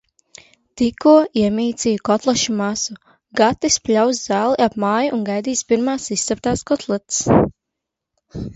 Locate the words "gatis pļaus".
3.41-4.23